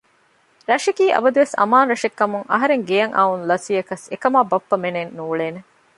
ރަށަކީ 0.69 1.05
އަބަދުވެސް 1.15 1.55
އަމާން 1.59 1.89
ރަށެއްކަމުން 1.91 2.47
އަހަރެން 2.51 2.83
ގެޔަށް 2.89 3.15
އައުން 3.17 3.43
ލަސްވިޔަކަސް 3.49 4.05
އެކަމަކާ 4.11 4.43
ބައްޕަ 4.51 4.75
މެންނެއް 4.81 5.13
ނޫޅޭނެ 5.17 5.59